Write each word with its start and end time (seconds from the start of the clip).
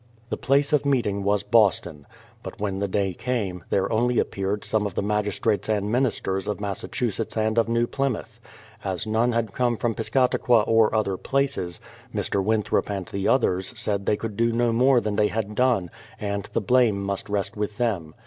The 0.29 0.35
place 0.35 0.73
of 0.73 0.83
meeting 0.83 1.21
was 1.23 1.43
Boston. 1.43 2.07
But 2.41 2.59
when 2.59 2.79
the 2.79 2.87
day 2.87 3.13
came, 3.13 3.63
there 3.69 3.91
only 3.93 4.17
appeared 4.17 4.63
some 4.63 4.87
of 4.87 4.95
the 4.95 5.03
magistrates 5.03 5.69
and 5.69 5.91
ministers 5.91 6.47
of 6.47 6.59
Massachusetts 6.59 7.37
and 7.37 7.55
of 7.59 7.69
New 7.69 7.85
Plymouth. 7.85 8.39
As 8.83 9.05
none 9.05 9.31
had 9.33 9.53
come 9.53 9.77
from 9.77 9.93
Piscata 9.93 10.39
qua 10.41 10.61
or 10.61 10.95
other 10.95 11.17
places, 11.17 11.79
Mr. 12.15 12.43
Winthrop 12.43 12.89
and 12.89 13.05
the 13.09 13.27
others 13.27 13.73
said 13.79 14.07
they 14.07 14.17
could 14.17 14.35
do 14.35 14.51
no 14.51 14.73
more 14.73 15.01
than 15.01 15.17
they 15.17 15.27
had 15.27 15.53
done, 15.53 15.91
and 16.19 16.45
the 16.53 16.61
blame 16.61 17.03
must 17.03 17.25
THE 17.25 17.27
PLYMOUTH 17.27 17.27
SETTLEMENT 17.27 17.27
259 17.27 17.37
rest 17.37 17.57
with 17.57 17.77
them. 17.77 18.15